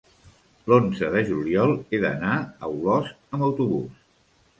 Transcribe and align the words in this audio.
l'onze 0.71 1.09
de 1.15 1.19
juliol 1.27 1.73
he 1.91 1.99
d'anar 2.05 2.31
a 2.39 2.71
Olost 2.79 3.37
amb 3.39 3.47
autobús. 3.49 4.01